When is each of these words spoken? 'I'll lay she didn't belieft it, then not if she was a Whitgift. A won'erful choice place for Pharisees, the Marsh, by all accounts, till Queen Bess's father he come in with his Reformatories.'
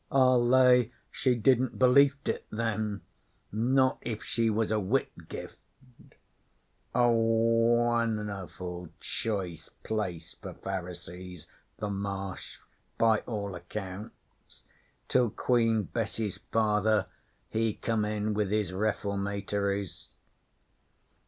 'I'll 0.11 0.43
lay 0.43 0.91
she 1.11 1.35
didn't 1.35 1.77
belieft 1.77 2.27
it, 2.27 2.47
then 2.49 3.01
not 3.51 3.99
if 4.01 4.23
she 4.23 4.49
was 4.49 4.71
a 4.71 4.79
Whitgift. 4.79 5.59
A 6.95 7.07
won'erful 7.07 8.89
choice 8.99 9.69
place 9.83 10.33
for 10.33 10.55
Pharisees, 10.55 11.47
the 11.77 11.91
Marsh, 11.91 12.57
by 12.97 13.19
all 13.27 13.53
accounts, 13.53 14.63
till 15.07 15.29
Queen 15.29 15.83
Bess's 15.83 16.39
father 16.51 17.05
he 17.47 17.75
come 17.75 18.03
in 18.03 18.33
with 18.33 18.49
his 18.49 18.73
Reformatories.' 18.73 20.09